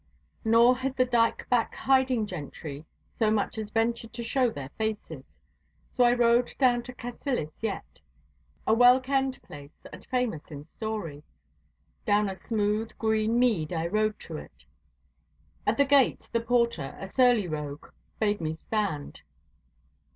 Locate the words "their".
4.49-4.69